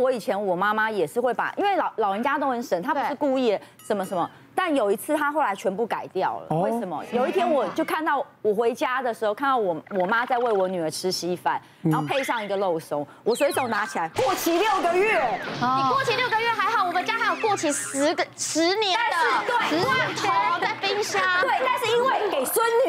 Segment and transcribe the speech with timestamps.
[0.00, 4.28] 我以前我妈妈也是会把，因为老老人家都很省，她不是故意的什么什么。
[4.52, 6.56] 但有一次，他后来全部改掉了。
[6.58, 7.02] 为什么？
[7.12, 15.40] 有一天，我 就看到我回家的时候，看到我我妈在喂我女儿吃稀饭，然后配上一个肉松，我随手拿起来，过期六个月。
[15.54, 19.79] 你过期六个月还好，我们家还有过期十个十年的，对，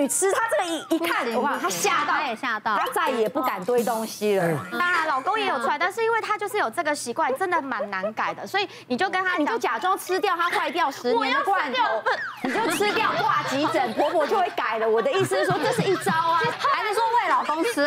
[0.00, 4.58] 女吃，她这个一一看，哇，她吓到，也吓到，她再也不敢堆东西了。
[4.72, 11.78] 当然，老公也有出来，但是因为他就是有这个习惯，真的蛮难改的，所以你就跟他，你就假装吃掉它坏掉十年的罐头。
[12.42, 14.88] 你就吃掉挂急诊， 婆婆就会改了。
[14.88, 16.40] 我的意思是说，这是一招啊，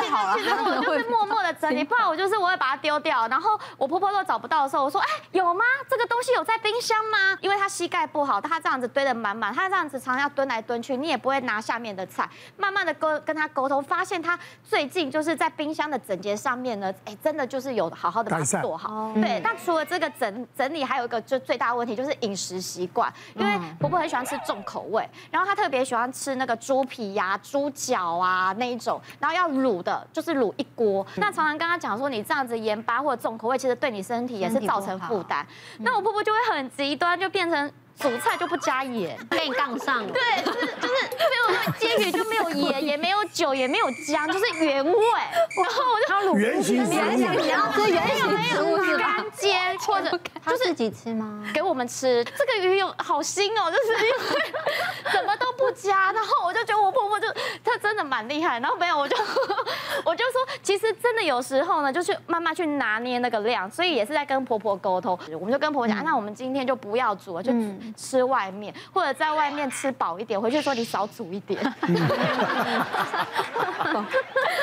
[0.00, 0.34] 吃好了？
[0.36, 3.26] 其实 我就是默默的整理，不然我就是我会把它丢掉。
[3.28, 5.64] 然后我婆婆都找不到的时候，我说：哎，有吗？
[5.88, 7.36] 这个东西有在冰箱吗？
[7.40, 12.28] 因为她膝盖不好，她这样子堆得满满，她这样子常常要蹲来蹲去，你也不会拿下面的菜。
[12.56, 19.12] 慢慢的沟跟她沟通，发现她最近就是在冰箱的整洁上面呢，哎，真的就是有好好的把它做好。
[19.14, 31.06] 对，那除了这个整整理，还有一个就最大的问题就是饮食习惯，因为婆婆很喜欢吃重口味，然后她特别喜欢吃那个猪皮呀、猪脚啊那一种，然后要卤的，就是卤一锅。
[31.16, 35.46] 那常常跟他讲说，你这样子盐巴或者重口味，其实对你身体也是造成负担。
[35.78, 37.70] 那我婆婆就会很极端，就变成。
[37.98, 40.12] 煮菜就不加盐，被你杠上了。
[40.12, 44.92] 对，就是就是，所以我说煎鱼就没有盐，也没有酒，也没有姜，就是原味。
[44.92, 49.16] 然后我就他卤原形，原形，你要吃原形食物是吧？
[49.18, 50.10] 干煎或者
[50.44, 51.44] 就是自己吃吗？
[51.54, 52.24] 给我们吃。
[52.24, 56.10] 这个鱼有好腥哦， 就是因为什么都不加。
[56.12, 57.28] 然后我就觉得我婆婆就
[57.62, 58.58] 她真的蛮厉害。
[58.58, 59.16] 然后没有，我就
[60.04, 63.70] 我就说，其实真的有时候呢，就是慢慢去拿捏那个量。
[63.70, 65.16] 所以也是在跟婆婆沟通。
[65.38, 67.52] 我们就跟婆婆讲，那我们今天就不要煮了，就。
[67.96, 71.60] 吃外面，或者在外面吃饱一点，回去说你少煮一点。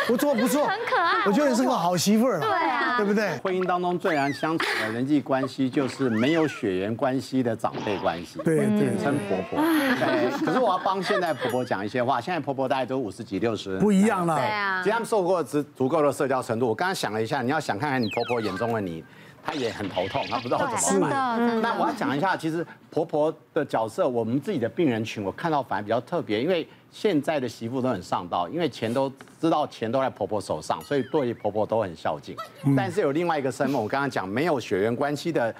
[0.07, 1.23] 不错不错，很可爱。
[1.25, 2.39] 我觉得你是个好媳妇儿。
[2.39, 3.37] 对啊，对不对？
[3.43, 8.39] 婚姻当中最难相处的人际关系，就是没有血缘关系的长辈关系。
[8.43, 9.61] 对对，称婆婆。
[9.61, 10.45] 对。
[10.45, 12.19] 可是我要帮现在婆婆讲一些话。
[12.19, 14.35] 现在婆婆大概都五十几、六十，不一样了。
[14.35, 14.81] 对啊。
[14.81, 16.67] 其实他们受过足足够的社交程度。
[16.67, 19.03] 我刚刚想了一下，你要想看看你婆婆眼中的你。
[19.41, 21.61] 她也很头痛，她不知道怎么办。
[21.61, 26.67] 那我要讲一下，其实婆婆的角色，我们自己的病人群，我看到反而比较特别，因为。
[26.91, 29.07] 现在的媳妇都很上道，因为钱都
[29.39, 32.35] 知道钱都在婆婆手上，所以对婆婆都很孝敬。
[32.75, 35.53] 但是有另外一个身份，我刚刚讲没有血缘关系的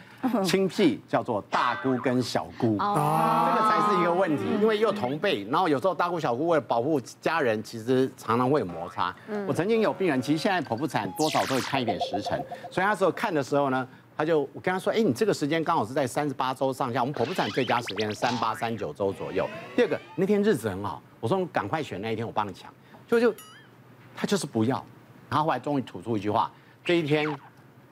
[0.44, 9.16] 亲戚叫做大姑跟小姑，这个才是一个问题，因为又同辈，然后有时候大姑小姑为了保护家人，其实常常会有摩擦。
[9.48, 13.88] 我曾经有病人，其实现在剖腹产多少都会看一点时辰，所以那时候看的时候呢。
[14.20, 19.50] 他就我跟他说，哎，你这个时间刚好是在三十八周上下，我们剖腹产最佳时间是三八三九周左右。
[19.78, 22.70] 第二个那天日子很好，我说赶快选那一天，我帮你抢。
[23.08, 23.34] 就就
[24.14, 24.86] 他就是不要，
[25.30, 26.52] 然后后来终于吐出一句话，
[26.84, 27.34] 这一天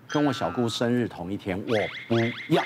[0.05, 1.73] 跟我小姑生日同一天，我
[2.09, 2.19] 不
[2.53, 2.61] 要。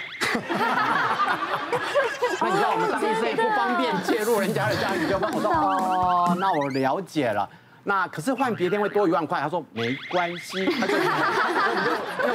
[2.42, 7.48] 那你知道我们当医生不方便介入人家的家庭，就跟我说哦，那我了解了。
[7.84, 10.94] 那可是换别天会多一万块，他说没关系，他就，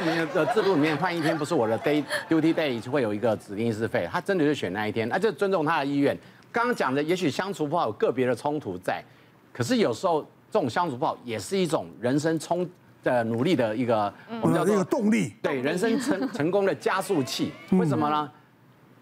[0.07, 6.17] 因为我们的制度里面换一天不是我的 day duty day 会有一个指定医师费，他真的就选那一天，那就尊重他的意愿。
[6.51, 9.03] 刚刚讲的也许相处不好有个别的冲突在，
[9.51, 12.67] 可是有时候这种相处不好也是一种人生冲
[13.03, 17.51] 的努力的一个我们叫做一个动力，对人生成 成功的加速器。
[17.71, 18.31] 为什么呢？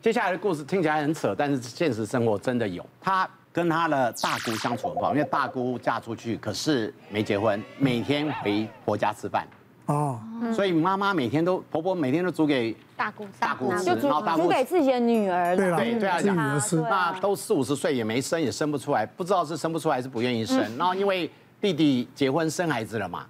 [0.01, 3.29] 接下来的故事听起来很扯，但是现实生活真的有他。
[3.55, 9.47] 跟他的大姑相处很不好，因为大姑嫁出去，可是没结婚，每天回婆家吃饭。
[9.87, 10.19] 哦，
[10.53, 15.55] 所以妈妈每天都婆婆每天都煮给大姑大姑吃，然后大姑煮给自己的女儿。
[15.55, 16.77] 对对，对啊，女儿吃。
[16.77, 20.57] 那都四五十岁也没生，也生不出来，不知道是生不出来还是不愿意生。
[20.77, 21.29] 然后因为
[21.61, 23.25] 弟弟结婚生孩子了嘛，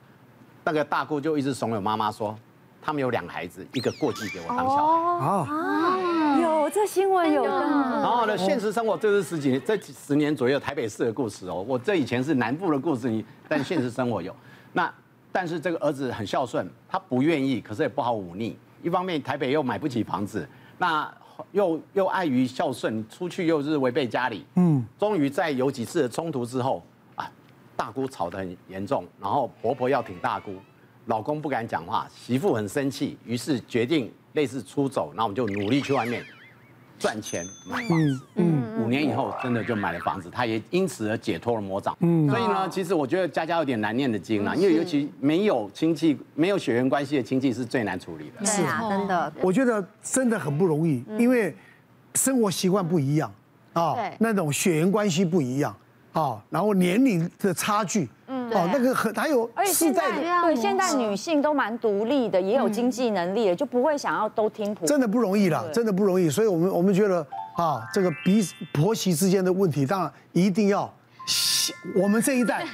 [0.64, 2.34] 那个大姑就一直怂恿妈妈说，
[2.82, 5.28] 他们有两个孩子，一个过继给我当小孩。
[5.28, 6.42] 啊。
[6.42, 11.64] 有这新闻有的，然后呢，现实生活这是十几年，这十年左右台北市的故事哦。
[11.68, 14.36] 我这以前是南部的故事，你但现实生活有。
[14.74, 14.92] 那
[15.35, 18.57] 但是这个儿子很孝顺，他不愿意，可是也不好忤逆。
[18.81, 20.47] 一方面台北又买不起房子，
[20.78, 21.14] 那
[21.52, 24.46] 又又碍于孝顺，出去又是违背家里。
[24.55, 26.82] 嗯，终于在有几次的冲突之后
[27.16, 27.29] 啊，
[27.76, 30.53] 大姑吵得很严重，然后婆婆要挺大姑，
[31.08, 34.09] 老公不敢讲话，媳妇很生气，于是决定。
[34.35, 36.22] 类似出走，那我们就努力去外面
[36.97, 38.22] 赚钱买房子。
[38.36, 41.96] 嗯，五年以后真的就买了房子，他也因此而解脱了魔掌。
[42.00, 48.46] 嗯，所以呢，其实我觉得家家有点难念的经啦，因为尤其没有亲戚、没有血缘关系的亲戚是最难处理的。
[48.46, 49.34] 是啊，真的。
[49.42, 51.56] 我觉得真的很不容易，因为
[52.16, 53.32] 生活习惯不一样
[53.74, 55.76] 啊，那种血缘关系不一样
[56.14, 60.03] 啊，然后年龄的差距，嗯，哦，那个很还有而且现在
[60.41, 64.87] 对现在女性都蛮独立的，也有经济能力的，就不会想要都听婆婆。
[64.87, 66.29] 真的不容易了，真的不容易。
[66.29, 67.25] 所以我们我们觉得
[67.57, 68.41] 啊，这个彼
[68.73, 70.91] 婆媳之间的问题，当然一定要，
[72.02, 72.66] 我们这一代、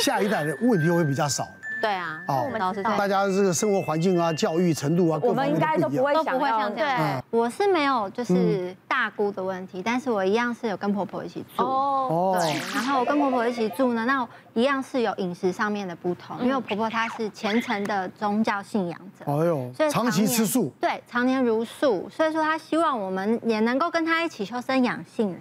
[0.00, 1.44] 下一代的问题会比较少。
[1.84, 2.96] 对啊，哦我们都是这样。
[2.96, 7.20] 大家这个生活环境啊、教育程度啊，我们应该都不会都不会像这样。
[7.30, 7.38] 对。
[7.38, 11.62] 我是没有就是大姑的问题，但是我一样是有跟婆婆一起住。
[11.62, 25.40] 哦，哦，对，然后我跟婆婆一起住呢，那一样是有饮食上面的不同，因为我婆婆她是虔诚的宗教信仰者，哎呦所以，长期吃素，对，常年如素，所以说她希望我们也能够跟她一起修身养性啦。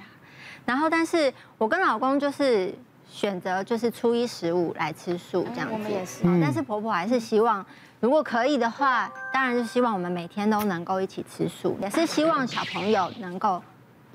[0.66, 2.74] 然后，但是我跟老公就是
[3.14, 7.64] 选择就是初一十五来吃素这样子，我们也是哦但是婆婆还是希望，
[8.00, 13.62] 如果可以的话，当然是希望我们每天都能够一起吃素，也是希望小朋友能够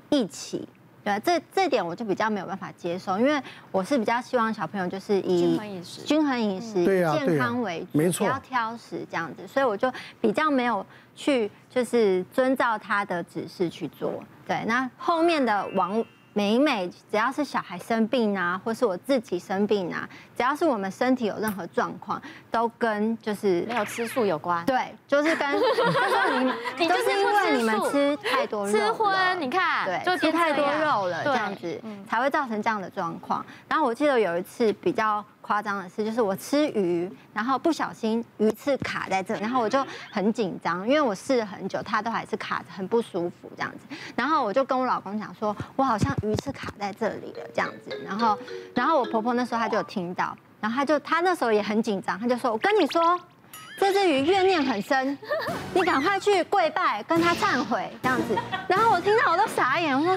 [0.09, 0.67] 一起。
[1.01, 3.41] 对，这这点我就比较没有办法接受，因为
[3.71, 10.85] 我是比较希望小朋友就是以均衡饮食均衡饮食、对啊健康为主，没错不要挑食这样子，所以我就比较没有
[11.15, 14.21] 去就是遵照他的指示去做。
[14.45, 16.03] 对，那后面的往。
[16.33, 22.21] 每每只要是小孩生病啊，或是我自己生病啊，只要是我们身体有任何状况，
[22.51, 24.65] 都跟就是没有吃素有关。
[24.65, 27.18] 对，就是跟 就是你你就是
[27.59, 33.45] 你们吃太多肉吃荤，你看，对，就吃太多肉了，这样子嗯才会造成这样的状况。
[33.67, 43.95] 然后我记得有一次比较夸张的事，就是我吃鱼，然后不小心鱼刺卡在这里，然后我就很紧张，因为我试了很久，它都还是卡着，很不舒服这样子。
[44.15, 47.99] 然后我就跟我老公讲说，我好像鱼刺卡在这里了这样子。
[48.05, 48.37] 然后，
[48.73, 53.19] 然后我婆婆那时候她就有听到，然后她就她那时候也很紧张，她就说，我跟你说。
[53.79, 55.17] 这只鱼怨念很深，
[55.73, 58.37] 你赶快去跪拜，跟他忏悔这样子。
[58.67, 60.11] 然后我听到我都傻眼，我说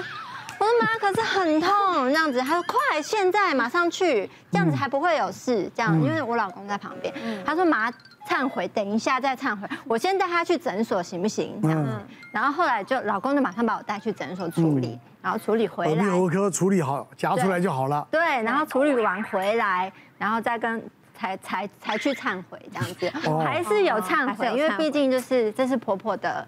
[0.59, 1.71] 我的妈，可是很痛
[2.07, 2.41] 这样子。
[2.41, 5.71] 他说快，现在马上去，这样子还不会有事。
[5.73, 7.13] 这样，因为我老公在旁边，
[7.45, 7.89] 他说妈
[8.27, 11.57] 忏悔，等一下再忏悔，我先带他去诊所行不行？
[11.63, 11.89] 这样子。
[12.33, 18.05] 然后后来就老公就马上把我带去诊所处理，然后处理回来，耳鼻喉科处理好，夹出来就好了。
[18.11, 20.83] 对，然后处理完回来，然后再跟。
[21.23, 23.09] 才才才去忏悔这样子，
[23.41, 26.45] 还是有忏悔，因为毕竟就是这是婆婆的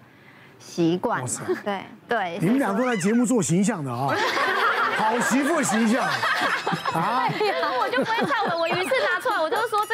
[0.58, 1.24] 习惯。
[1.64, 1.80] 对。
[2.06, 4.14] 对，你们俩都在节目做形象的啊，
[4.98, 6.04] 好媳妇形象。
[6.04, 7.24] 啊。
[7.80, 8.95] 我就不会忏悔，我鱼刺拿出来，我就说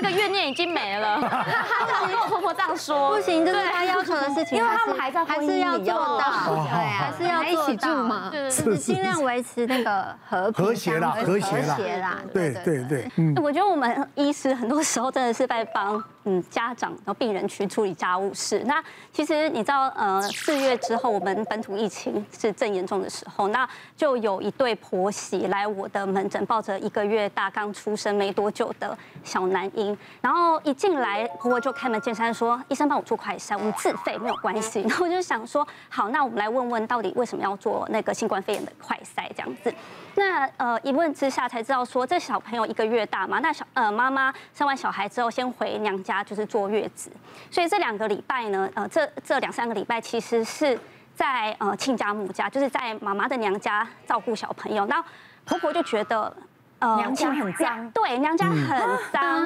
[0.03, 1.19] 这个怨念已经没了。
[1.21, 18.63] 他跟我婆婆这样说，不行，这是他要求的事情，因为他们还在还是要做到，对，还是要一起住嘛，就是尽量维持那个和和谐啦，和谐啦，和谐啦，对对对，嗯，我觉得我们医师很多时候真的是在帮嗯家长然后病人去处理家务事。
[18.67, 18.83] 那
[19.13, 39.73] 其实你知道，呃，四月之后我们本土疫情是正严重的时候，那就有一对婆媳来我的门诊，抱着一个月大刚出生没多久的小男婴，然后一进来婆婆就开门见山说：“医生帮我做快筛，我们自费没有关系。”然后我就想说：“好，那我们来问问到底为什么要做那个新冠肺炎的快筛这样子。”
[40.15, 47.13] 那呃一问之下才知道说，这小朋友一个月大嘛，那小呃妈妈生完小孩之后先回娘家就是坐月子，
[47.49, 50.77] 所以这两个礼拜呢，呃这这两三个礼拜其实是
[51.15, 55.01] 在呃亲家母家，就是在妈妈的娘家照顾小朋友，那
[55.45, 56.37] 婆婆就觉得。
[56.83, 58.77] 呃，娘家很脏，对，娘家很
[59.13, 59.41] 脏，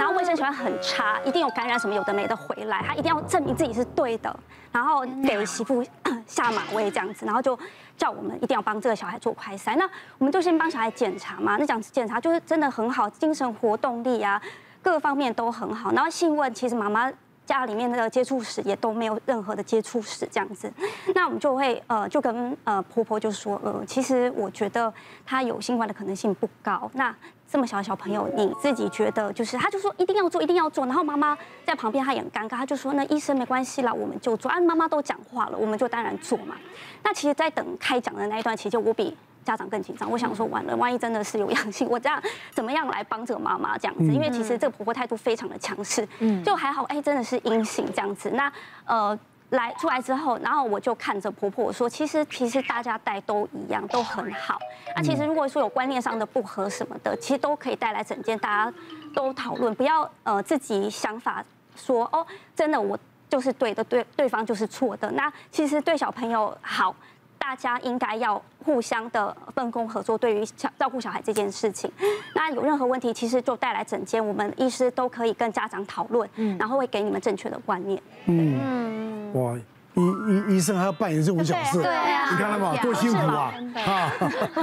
[0.00, 4.36] 然后卫生习惯很差，一定有感染什么有的没的回来，她一定要证明自己是对的，
[4.72, 5.80] 然后给媳妇
[6.26, 7.56] 下马威这样子，然后就
[7.96, 9.76] 叫我们一定要帮这个小孩做快筛。
[9.76, 9.88] 那
[10.18, 14.42] 我们就先帮小孩检查嘛，那讲检查就是真的很好，精神活动力啊，
[14.82, 15.92] 各方面都很好。
[15.92, 17.10] 然后信问，其实妈妈。
[17.44, 20.72] 家里面的接触史也都没有任何的接触史这样子，
[21.12, 24.90] 那我们就会呃就跟呃婆婆就说呃其实我觉得
[25.26, 26.88] 他有新冠的可能性不高。
[26.94, 27.14] 那
[27.50, 31.36] 这么小的小朋友，你自己觉得就是他就说一定要做一定要做，然后妈妈
[31.66, 36.54] 在旁边她也很尴尬，她就说那医生没关系啦，我们就做啊，妈妈都讲话了，我们就当然做嘛。
[37.02, 39.16] 那其实，在等开讲的那一段期间，我比。
[39.44, 42.22] 家长更紧张，我想说完了，万一真的是有阳性，我这样
[42.52, 44.04] 怎么样来帮这个妈妈这样子？
[44.04, 48.30] 因为其实这个婆婆态度非常的强势，嗯就还好，哎，真的是阴性这样子。
[48.30, 48.52] 那
[48.84, 49.18] 呃
[49.50, 54.58] 来出来之后，然后我就看着婆婆说，其实其实大家带都一样，都很好。
[54.96, 58.76] 那其实如果说有观念上的不合什么的，其实都可以带来整件，大家
[59.14, 61.44] 都讨论，不要呃自己想法
[61.76, 65.10] 说哦，真的我就是对的，对对方就是错的。
[65.10, 66.94] 那其实对小朋友好。
[67.42, 71.90] 大家应该要互相的分工合作，对于小照顾小孩这件事情，
[72.36, 76.56] 那有任何问题，其实就带来整间，我们医师都可以跟家长讨论，嗯。
[76.56, 78.00] 然后会给你们正确的观念。
[78.26, 79.58] 嗯，哇，
[79.94, 82.76] 医医医生还要扮演这种角色，对啊，你看到吗？
[82.80, 83.52] 多辛苦啊！
[83.84, 84.12] 啊，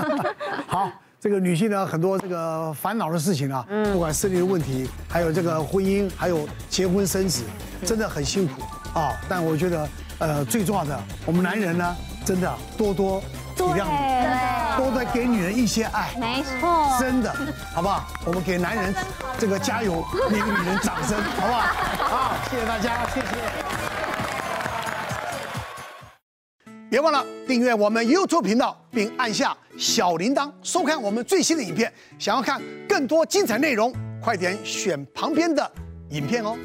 [0.65, 7.43] 好，这个女性呢，很多这个烦恼的事情啊，不管生理的问题，还有这个婚姻，还有结婚生子，
[7.85, 8.61] 真的很辛苦
[8.97, 9.11] 啊。
[9.27, 11.95] 但我觉得，呃，最重要的，我们男人呢，
[12.29, 13.19] 真的多多
[13.55, 13.87] 体谅，
[14.77, 17.35] 多多给女人一些爱，没错，真的，
[17.73, 18.05] 好不好？
[18.23, 18.93] 我们给男人
[19.39, 21.61] 这个加油， 给女人掌声，好不好？
[21.97, 23.27] 好，谢谢大家，谢谢。
[26.87, 31.91] 别忘了订阅我们 YouTube 频道，并按下小铃铛，收看我们最新的影片。
[32.19, 35.71] 想要看更多精彩内容，快点选旁边的
[36.11, 36.55] 影片哦。